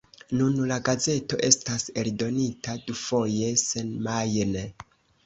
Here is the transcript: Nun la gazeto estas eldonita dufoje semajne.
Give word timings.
Nun 0.37 0.53
la 0.69 0.77
gazeto 0.85 1.37
estas 1.47 1.85
eldonita 2.03 2.75
dufoje 2.87 3.51
semajne. 3.65 4.65